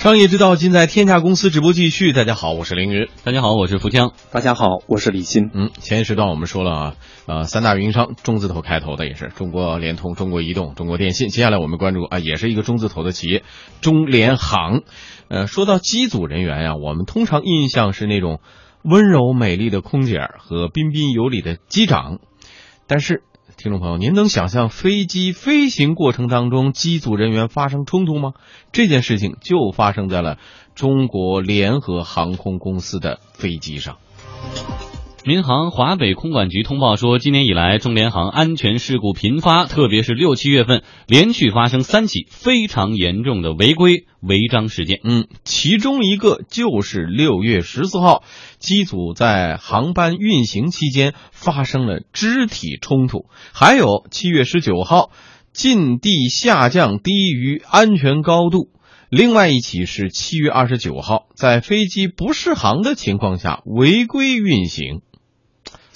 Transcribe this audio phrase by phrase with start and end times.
[0.00, 2.14] 商业之道尽在天下公司直播继续。
[2.14, 3.10] 大家好，我是凌云。
[3.22, 4.14] 大家好，我是福江。
[4.32, 5.50] 大家好，我是李欣。
[5.52, 6.94] 嗯，前一时段我们说了啊，
[7.26, 11.28] 呃，三大运营商中字头开头的也是中国联通、中国移动、中国电信。
[11.28, 13.44] 接下来我们关注啊，也是一个中字头的企业
[13.82, 14.80] 中联航。
[15.28, 18.40] 呃，说到机组人员呀，我们通常印象是那种
[18.82, 22.20] 温柔美丽的空姐和彬彬有礼的机长，
[22.86, 23.22] 但是。
[23.62, 28.32] 听众朋友，您能想象飞机飞行过程当中机组人员发生冲突吗？
[28.72, 30.38] 这件事情就发生在了
[30.74, 33.98] 中国联合航空公司的飞机上。
[35.22, 45.00] 民航华北空管局通报说，今年以来，中联航安全事故频发，特别是六七月份，连续发生三起非常严重的违规违章事件。
[45.04, 48.24] 嗯，其中一个就是六月十四号，
[48.58, 55.10] 机组在航班运行期间发生了肢体冲突；还有七月十九号，
[55.52, 58.70] 近地下降低于安全高度；
[59.10, 65.02] 另外一起是七月二十九号，在飞机不适航的情况下违规运行。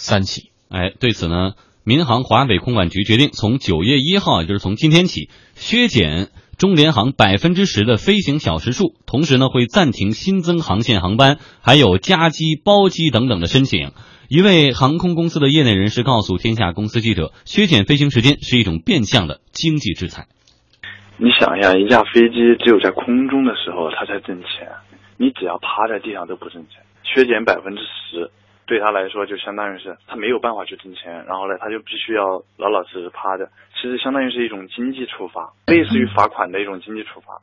[0.04, 1.52] 三起，哎，对此呢，
[1.82, 13.92] 民航华北空管局决定从九月一号，也就是从今天起，削减中联航百分之十的飞行小时数，同时呢，会暂停新增航线航班，还有加机、包机等等的申请。
[14.28, 20.26] 一位航空公司的业内人士告诉天下公司记者，削减飞行时间是一种变相的经济制裁。
[21.16, 24.68] 你想一下，一架飞机只有在空中的时候它才挣钱，
[25.16, 28.30] 你只要趴在地上都不挣钱，削减百分之十。
[28.66, 33.50] 对他来说，就相当于是他没有办法去挣钱，然后呢，他就必须要老老实实趴着。
[33.74, 37.42] 其实相当于是一种经济处罚，类似于罚款的一种经济处罚。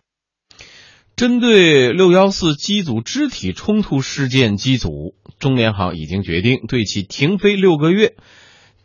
[1.16, 8.16] 针对六幺四机组肢体冲突事件，机组中联航已经决定对其停飞六个月。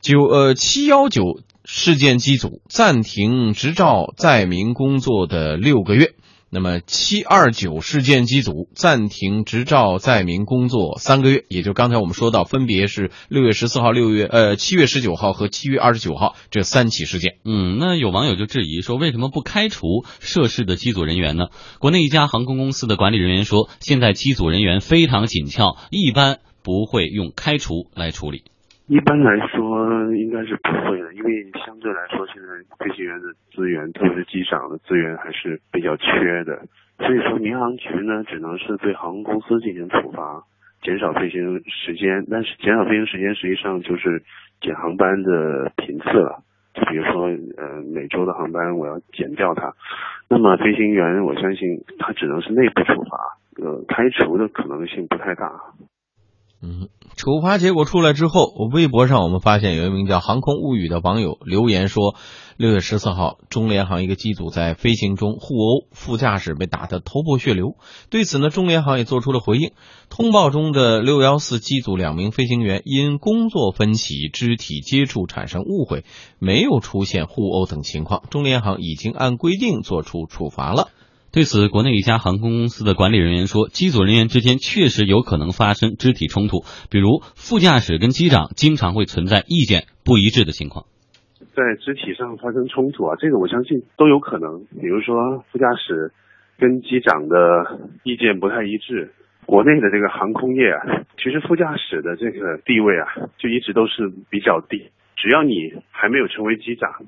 [0.03, 6.13] 九呃七幺九事件机组暂停执照载明工作的六个月。
[6.57, 17.35] 那么，七二九事件机组暂停执照载明工作三个月，也就刚才我们说到，分别是六月十四号、六月呃七月十九号和七月二十九号这三起事件。
[17.45, 21.49] 嗯，那有网友就质疑说，为什么不开除涉事的机组人员呢？
[21.79, 28.45] 国内一家航空公司的管理人员说，现在机组人员非常紧俏，一般不会用开除来处理。
[28.89, 32.49] 一般来说，应该是不会的，因为相对来说，现在
[32.79, 36.63] 飞行员的资源，特别是机长的资源还是比较缺的。
[36.99, 40.41] 所以说，民航局呢，只能是对航空公司进行处罚，
[40.83, 42.25] 减少飞行时间。
[42.31, 44.23] 但是，减少飞行时间实际上就是
[44.61, 46.43] 减航班的频次了。
[46.73, 47.25] 就比如说，
[47.57, 49.73] 呃，每周的航班我要减掉它。
[50.31, 53.19] 那么，飞行员我相信他只能是内部处罚，
[53.65, 55.51] 呃，开除的可能性不太大。
[56.63, 62.15] 嗯，处罚结果出来之后，微博上我们发现有一名叫“航空物语”的网友留言说
[62.57, 67.77] ：“六月十四号，中联航一个机组在飞行中互殴，副驾驶被打得头破血流。”
[68.09, 69.73] 对此呢，中联航也做出了回应。
[70.09, 76.05] 通报中的六幺四机组两名飞行员因工作分歧、肢体接触产生误会，
[76.39, 78.23] 没有出现互殴等情况。
[78.31, 80.89] 中联航已经按规定作出处罚了。
[81.37, 90.87] 对此，国内一家航空公司的管理人员说，机组人员之间确实有可能发生肢体冲突，比如副驾驶跟机长经常会存在意见不一致的情况。
[91.53, 94.65] 在肢体上发生冲突啊，这个我相信都有可能。
[94.81, 96.11] 比如说副驾驶
[96.57, 99.13] 跟机长的意见不太一致。
[99.45, 104.89] 国内的这个航空业啊，其实副驾驶的这个地位啊，就一直都是比较低。
[105.21, 105.53] 只要你
[105.93, 107.05] 还没有成为机长。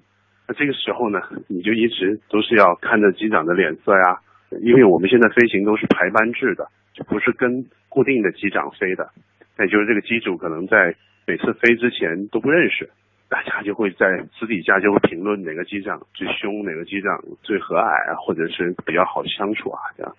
[0.48, 4.18] 那这个时候呢，你就一直都是要看着机长的脸色呀，
[4.62, 9.10] 因为我们现在飞行都是排班制的，就不是跟固定的机长飞的，
[9.58, 12.88] 也就是这个机组可能在每次飞之前都不认识，
[13.28, 20.16] 大家就会在私底下就会评论哪个机长最凶，哪个机长最和蔼啊，或者是比较好相处啊，这样。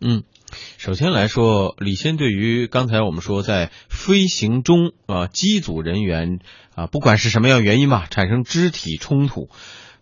[0.00, 0.24] 嗯，
[0.76, 6.40] 首先来说，李先对于刚才我们说在飞行中啊，机组人员
[6.74, 9.48] 啊，不管是什么样原因吧，产生肢体冲突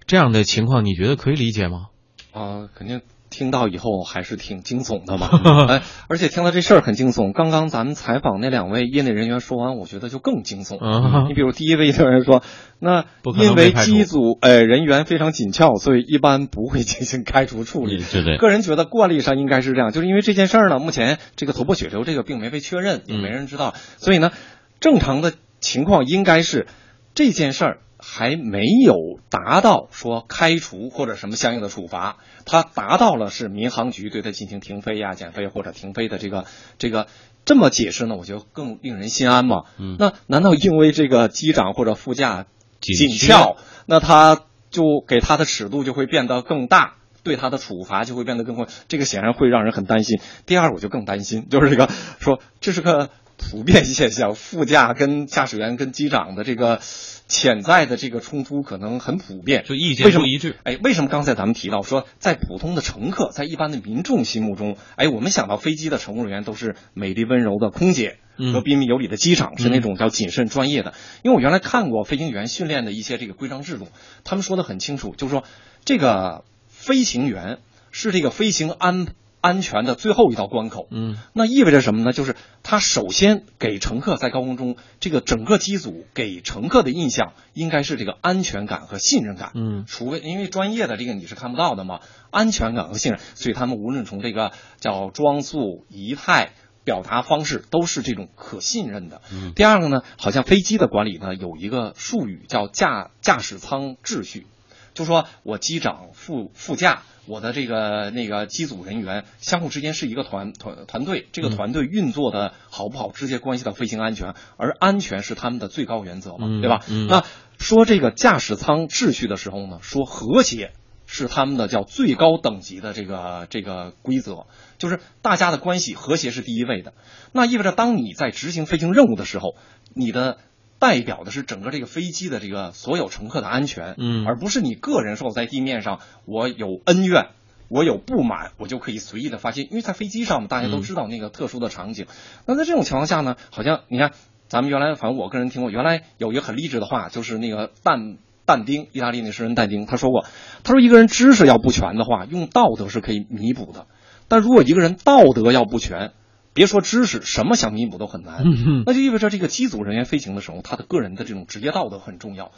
[0.07, 1.87] 这样的情况，你觉得可以理解吗？
[2.33, 3.03] 啊，肯定。
[3.35, 5.29] 听到以后还是挺惊悚的嘛，
[5.69, 7.33] 哎，而且听到这事儿很惊悚。
[7.33, 10.79] 刚刚咱们采访那两位业内人员说完，我觉得就更惊悚。
[11.27, 12.45] 你比如第一位业内人说，
[12.79, 17.97] 那因为机组呃人员非常紧俏，所以一般不会进行开除处理。
[17.99, 24.31] 对对，个人觉得惯例上应该是这样，就是因为这件事儿呢，目前这个头破血流这个并没被确认，也没人知道，所以呢，
[24.79, 26.69] 正常的情况应该是
[27.15, 27.79] 这件事儿。
[28.07, 28.95] 还没有
[29.31, 36.45] 达到说开除或者什么相应的处罚，他达到了是民航局对他进行停飞呀、减飞或者停飞的这个
[36.79, 37.07] 这个
[37.45, 39.65] 这么解释呢，我觉得更令人心安嘛。
[39.79, 42.47] 嗯，那难道因为这个机长或者副驾
[42.81, 43.57] 紧俏，
[43.87, 46.97] 那他就给他的尺度就会变得更大？
[47.23, 50.21] 对他的处罚就会变得更宽，这个显然会让人很担心。
[50.45, 51.89] 第二，我就更担心，就是这个
[52.21, 53.09] 说这是个
[53.39, 56.81] 普遍现象，副驾跟驾驶员跟机长的这个
[57.27, 60.57] 潜在的这个冲突可能很普遍，就意见为什么不一致。
[60.63, 68.19] 哎，为什么刚才咱们提到说，在普通的乘客，在一般的民众心目中，哎，我们想到飞机的乘务人员都是美丽温柔的空姐。
[68.37, 70.93] 嗯和彬彬有礼的机长是那种叫谨慎专业的，
[71.23, 73.87] 因为我原来看过飞行员训练的一些这个规章制度，
[74.25, 75.45] 他们说的很清楚，就是说
[75.85, 77.59] 这个飞行员
[77.93, 79.07] 是这个飞行安
[79.45, 80.89] 安全的最后一道关口。
[80.91, 82.13] 嗯那意味着什么呢？
[82.13, 89.51] 就是它首先给乘客在高空中，这个整个机组给乘客的印象应该是这个安全感和信任感。
[89.55, 92.01] 嗯除非因为专业的这个你是看不到的嘛，
[92.31, 96.53] 安全感和信任，所以他们无论从这个叫装束、仪态。
[96.87, 99.23] 表达方式都是这种可信任的。
[99.33, 104.47] 嗯第二个呢，好像飞机的管理呢有一个术语叫驾驾驶舱秩序，
[104.95, 116.81] 就说我机长、副副驾，我的这个那个机组人员相互之间是一个团团团队，这个团队运作的好不好，直接关系到飞行安全，而安全是他们的最高原则嘛，嗯对吧？
[116.89, 117.25] 嗯那
[117.59, 120.73] 说这个驾驶舱秩序的时候呢，说和谐
[121.07, 124.47] 是他们的叫最高等级的这个这个规则，
[124.79, 126.95] 就是大家的关系和谐是第一位的。
[127.33, 129.55] 那意味着当你在执行飞行任务的时候，
[129.95, 130.39] 你的
[130.85, 137.29] 代表的是整个这个飞机的这个所有乘客的安全，嗯而不是你个人说我在地面上我有恩怨。
[137.69, 142.07] 我有不满，我就可以随意的发泄，因为在飞机上嘛，大家都知道那个特殊的场景。
[142.47, 144.13] 那在这种情况下呢，好像你看，
[144.49, 150.27] 咱们原来反正我个人听过，原来有一个很励志的话，就是那个但但丁，意大利那诗人但丁，他说过，
[150.63, 153.87] 他说一个人知识要不全的话，用道德是可以弥补的，
[154.29, 156.13] 但如果一个人道德要不全，
[156.55, 158.45] 别说知识，什么想弥补都很难。
[158.87, 162.53] 那就意味着这个机组人员飞行的时候，他的个人的这种职业道德很重要。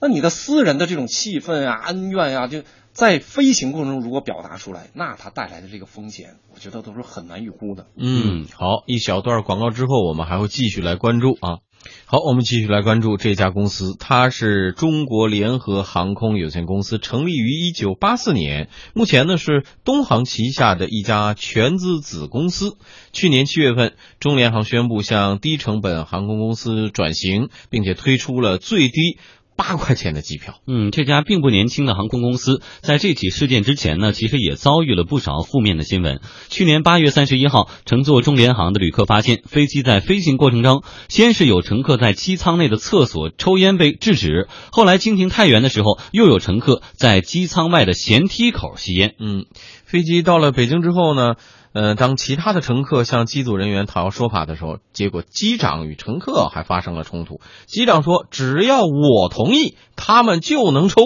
[0.00, 2.62] 那你的私人的这种气愤啊、恩怨啊，就
[2.92, 7.86] 在飞行过程中如果表达出来，那它带来的这个风险，我觉得都是很难预估的。
[7.96, 11.58] 嗯，好，一小段广告之后，我们还会继续来关注啊。
[12.06, 22.76] 好，我们继续来关注这家公司，它是中国联合航空有限公司，成立于一九八四年，目前呢是东航旗下的一家全资子公司。
[23.12, 29.18] 去年七月份，中联航宣布向低成本航空公司转型，并且推出了最低
[29.58, 30.54] 八块钱的机票。
[30.68, 36.20] 嗯，这家并不年轻的航空公司，在这起事件之前呢，其实也遭遇了不少负面的新闻。
[36.48, 49.16] 去年八月三十一号，乘坐中联航的旅客发现，飞机在飞行过程中，先是有乘客在机舱内的厕所抽烟被制止，后来经停太原的时候，又有乘客在机舱外的舷梯口吸烟。
[49.18, 49.46] 嗯，
[49.84, 51.34] 飞机到了北京之后呢，
[51.72, 57.40] 呃，当其他的乘客向机组人员讨要说法的时候，结果机长与乘客还发生了冲突。
[57.66, 61.02] 机长说：“只要我同意，他们就能抽。”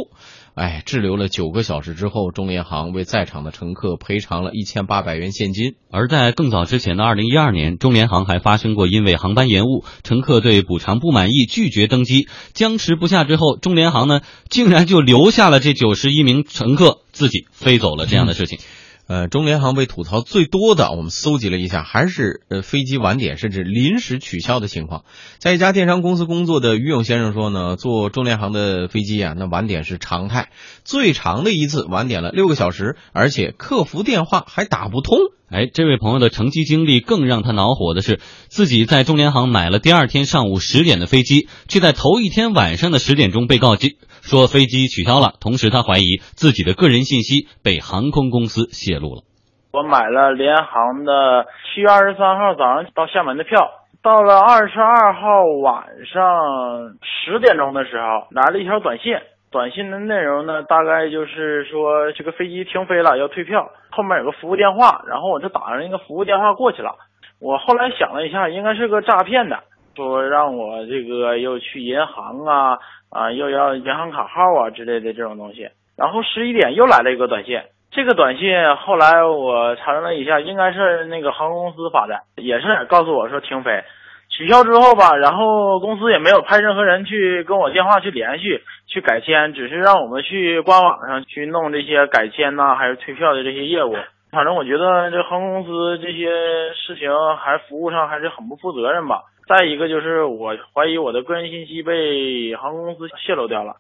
[0.55, 5.77] 哎，滞留了九个小时之后，中联航为在场的乘客赔偿了一千八百元现金。
[5.91, 14.21] 而在更早之前的二零一二年，中联航还发生过因为航班延误，乘客对补偿不满意，拒绝登机，僵持不下之后，中联航呢
[14.51, 18.59] 竟然就留下了这九十一名乘客自己飞走了这样的事情。
[19.09, 25.05] 呃，中联航被吐槽最多的，我们搜集了一下，还是呃飞机晚点甚至临时取消的情况。
[25.39, 30.51] 在一家电商公司工作的于勇先生说呢，坐中联航的飞机啊，那晚点是常态，
[30.85, 35.19] 最长的一次晚点了六个小时，而且客服电话还打不通。
[35.53, 38.17] 哎，这位朋友的乘机经历更让他恼火的是，
[38.49, 43.89] 自己在中联航买了第二天上午十点的飞机，却在头一天晚上的十点钟被告知
[44.23, 45.35] 说飞机取消了。
[45.41, 49.25] 同时，他怀疑自己的个人信息被航空公司泄露了。
[49.73, 53.61] 我买了联航的七月二十三号早上到厦门的票，
[54.03, 59.13] 到了二十二号晚上十点钟的时候，来了一条短信。
[59.53, 63.71] 短信的内容呢，大概就是说这个飞机停飞了，要退票。
[63.91, 66.97] 后面有个服务电话，然后我就打上那个服务电话过去了。
[67.39, 69.61] 我后来想了一下，应该是个诈骗的，
[69.95, 72.79] 说让我这个又去银行啊
[73.11, 75.69] 啊，又要银行卡号啊之类的这种东西。
[75.99, 83.83] 然后十一点又来了一个短信，这个短信后来我查了一下，应该是那个航空公司发的，也是告诉我说停飞。
[84.31, 93.93] 取消之后吧，然后公司也没有派任何人去跟我电话去联系去改签，只是让我们去官网上去弄这些改签呐、还是退票的这些业务。
[94.31, 96.29] 反正我觉得这航空公司这些
[96.73, 99.23] 事情还服务上还是很不负责任吧。
[99.49, 103.75] 再一个就是我怀疑我的个人信息被航空公司泄露掉了。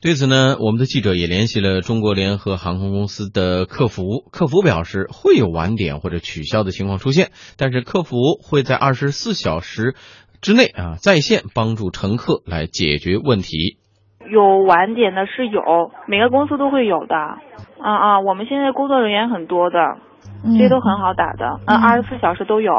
[0.00, 9.94] 对此呢，我们的记者也联系了中国联合航空公司的客服，客服表示会有晚点或者取消的情况出现，但是客服会在二十四小时
[10.42, 13.78] 之内啊在线帮助乘客来解决问题。
[14.28, 17.16] 有晚点的是有，每个公司都会有的。
[17.16, 17.38] 啊
[17.78, 19.96] 啊，我们现在工作人员很多的，
[20.44, 22.74] 这些都很好打的，嗯，二十四小时都有。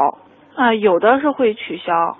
[0.56, 2.16] 啊，有的是会取消，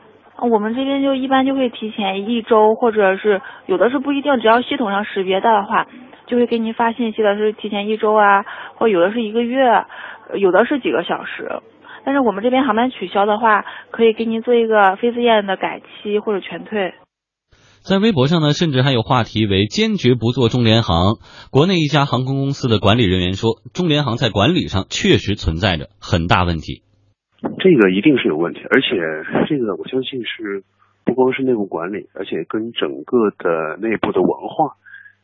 [0.49, 5.87] 我们这边就一般就会提前一周，或者是有的是不一定，只要系统上识别到的话，
[6.27, 8.45] 就会给您发信息的是提前一周啊，
[8.77, 9.85] 或有的是一个月，
[10.35, 11.51] 有的是几个小时。
[12.05, 16.95] 但是我们这边航班取消的话，可以给您做一个非自愿的改期或者全退。
[17.89, 21.17] 在微博上呢，甚至还有话题为“坚决不做中联航”。
[21.51, 26.83] 国内一家航空公司的管理人员说，中联航在管理上确实存在着很大问题。
[27.41, 28.93] 这个一定是有问题，而且
[29.49, 30.65] 这个我相信是
[31.07, 34.77] 不光是内部管理，而且跟整个的内部的文化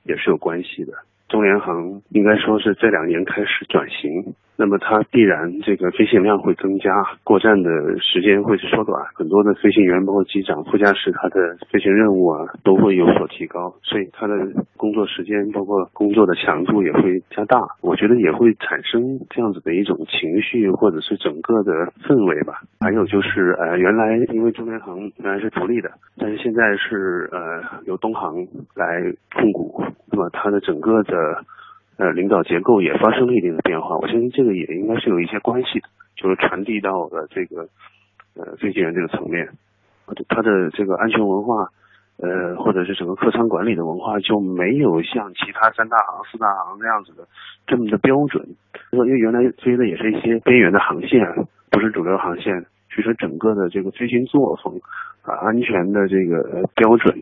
[0.08, 1.04] 也是有关系的。
[1.28, 4.32] 中联航应该说是这两年开始转型。
[4.56, 6.90] 那么它必然这个飞行量会增加，
[7.24, 14.34] 过站的时间会缩短，很多的飞行员包括机长、副驾驶，他的飞行任务啊都会有所提高，所以他的
[14.76, 17.58] 工作时间包括工作的强度也会加大。
[17.80, 21.72] 我觉得也会产生这样子的一种情绪或者是整个的
[22.06, 22.62] 氛围吧。
[22.80, 28.36] 还有就是呃，原来因为中联航原来是独立的，但是现在是呃由东航
[28.76, 29.02] 来
[29.34, 29.82] 控股，
[30.12, 31.44] 那么它的整个的。
[31.96, 37.68] 呃，领导结构也发生了一定的变化，我相信这个也应该是有一些关系的，就是传递到了这个
[38.34, 39.48] 呃飞行员这个层面，
[40.28, 41.68] 他的这个安全文化，
[42.18, 47.28] 呃，或者是整个客舱管理的文化就没有像其他三大行、四大行那样子的
[47.66, 48.44] 这么的标准。
[48.90, 51.20] 因为原来飞的也是一些边缘的航线，
[51.70, 52.60] 不是主流航线，
[52.90, 54.80] 所以说整个的这个飞行作风
[55.22, 57.20] 啊，安全的这个标准，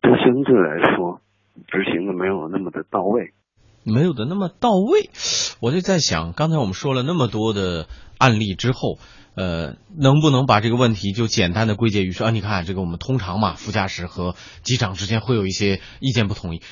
[0.00, 1.20] 都相对来说
[1.68, 3.30] 执行的没有那么的到位。
[3.88, 5.10] 没有的那么到位，
[5.60, 8.98] 我就在想，刚才我们说了那么多的案例之后，
[9.34, 16.62] 呃，能不能把这个问题就简单的归结于说啊，你看这个我们通常嘛，副驾驶和机长之间会有一些意见不统一，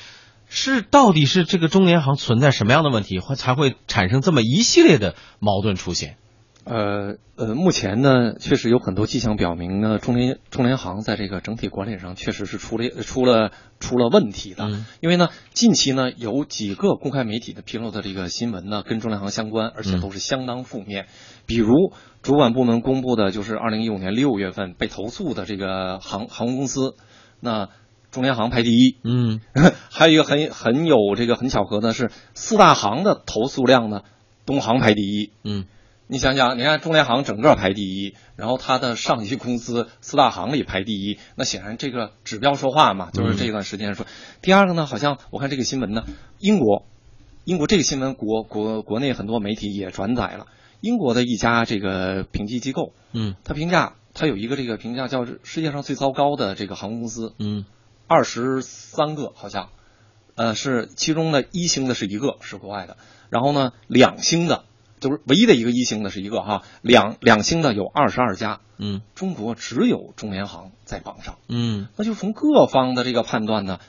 [0.47, 6.17] 是到底是这个中联航存在什么样的问题，会才会产生这么一系列的矛盾出现？
[6.69, 14.69] 呃呃，目前呢，确实有很多迹象表明呢，中联中联航在这个整体管理上确实是出了出了出了问题的。
[14.99, 21.05] 因为呢，近期呢有几个公开媒体的披露的这个新闻呢，跟中联航相关，而且都是相当负面。
[21.45, 26.95] 比如主管部门公布的就是二零一五年六月份被投诉的这个航航空公司，
[27.39, 27.69] 那
[28.11, 28.97] 中联航排第一。
[29.03, 29.39] 嗯，
[29.91, 34.01] 还有一个很很有这个很巧合的是，四大行的投诉量呢，
[34.45, 35.31] 东航排第一。
[35.43, 35.65] 嗯。
[36.09, 44.05] 你想想，你看中联航整个排第一，然后它的上级公司四大行里排第一，那显然这个指标说话嘛，就是这段时间说。
[44.41, 46.05] 第二个呢，好像我看这个新闻呢，
[46.39, 46.85] 英国，
[47.43, 50.47] 英国这个新闻国国国内很多媒体也转载了，
[50.79, 57.65] 英国的一家这个评级机构，嗯，它评价它有一个这个评价叫世界上最糟糕的这个航空公司，嗯，
[58.07, 59.71] 二十三个好像，
[60.35, 62.95] 呃，是其中的一星的是一个是国外的，
[63.29, 64.63] 然后呢两星的。
[64.99, 73.79] 就是唯一的一个一星的是一个哈，两两星的有二十二家，嗯，中国只有中联航在榜上，嗯，那就从各方的这个判断呢，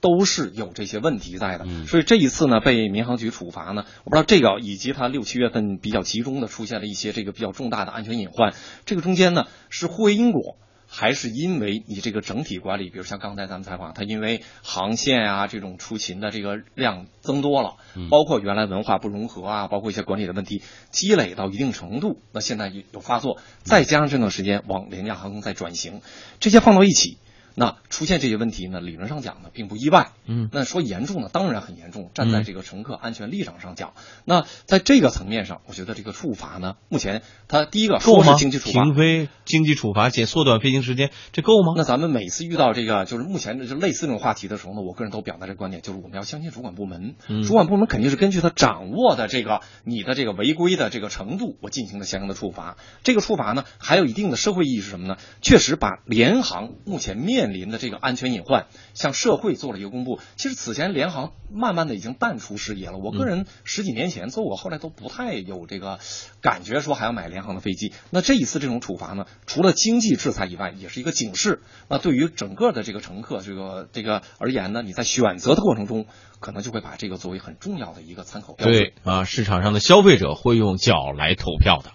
[0.00, 10.56] 都是有这些问题在的，所以这一次呢被民航局处罚呢，我不知道这个以及它六七月份比较集中的出现了一些这个比较重大的安全隐患，这个中间呢是互为因果。
[10.90, 17.76] 还是因为你这个整体管理，比如像刚才咱们采访，它因为航线啊这种出勤的这个量增多了，
[18.10, 26.00] 包括原来文化不融合啊，包括一些管理的问题积累到一定程度，那现在有发作，再加上这段时间往廉价航空在转型，
[26.40, 27.18] 这些放到一起。
[27.54, 28.80] 那出现这些问题呢？
[28.80, 30.12] 理论上讲呢，并不意外。
[30.26, 32.10] 嗯，那说严重呢，当然很严重。
[32.14, 41.74] 站在这个乘客安全立场上讲，那在这个层面上，我觉得这个处罚呢，目前它第一个说是经济处罚，停飞、经济处罚、且缩短飞行时间，这够吗？
[41.76, 47.14] 那咱们每次遇到这个就是目前就类似这种话题的时候呢，我个人都表达这个观点，就是我们要相信主管部门。
[47.28, 52.76] 嗯主管部门肯定是根据他掌握的这个你的这个违规的这个程度，我进行了相应的处罚。
[53.02, 55.16] 这个处罚呢，还有一定的社会意义是什么呢？
[55.40, 60.20] 确实把联航目前面临的这个安全隐患向社会做了一个公布。
[60.36, 62.98] 其实此前联航慢慢的已经淡出视野了。
[62.98, 65.98] 我个人十几年前做过，后来都不太有这个
[66.42, 67.92] 感觉说还要买联航的飞机。
[68.10, 71.62] 那这一次这种处罚呢，除了经济制裁以外，也是一个警示。
[71.88, 76.06] 那对于整个的这个乘客这个这个而言呢，你在选择的过程中，
[76.40, 78.76] 可能就会把这个作为很重要的一个参考标准。
[78.76, 81.92] 对啊，市场上的消费者会用脚来投票的。